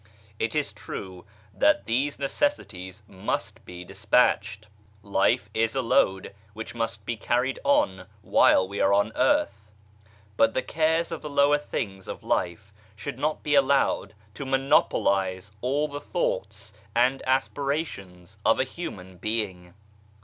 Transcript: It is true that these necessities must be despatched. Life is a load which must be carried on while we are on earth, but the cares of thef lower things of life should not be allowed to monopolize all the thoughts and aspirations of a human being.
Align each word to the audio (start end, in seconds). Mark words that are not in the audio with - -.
It 0.39 0.55
is 0.55 0.73
true 0.73 1.25
that 1.53 1.85
these 1.85 2.17
necessities 2.17 3.03
must 3.07 3.63
be 3.65 3.85
despatched. 3.85 4.67
Life 5.03 5.47
is 5.53 5.75
a 5.75 5.83
load 5.83 6.33
which 6.53 6.73
must 6.73 7.05
be 7.05 7.15
carried 7.15 7.59
on 7.63 8.07
while 8.23 8.67
we 8.67 8.81
are 8.81 8.93
on 8.93 9.11
earth, 9.15 9.69
but 10.37 10.55
the 10.55 10.63
cares 10.63 11.11
of 11.11 11.21
thef 11.21 11.35
lower 11.35 11.59
things 11.59 12.07
of 12.07 12.23
life 12.23 12.73
should 12.95 13.19
not 13.19 13.43
be 13.43 13.53
allowed 13.53 14.15
to 14.33 14.43
monopolize 14.43 15.51
all 15.61 15.87
the 15.87 16.01
thoughts 16.01 16.73
and 16.95 17.21
aspirations 17.27 18.39
of 18.43 18.59
a 18.59 18.63
human 18.63 19.17
being. 19.17 19.75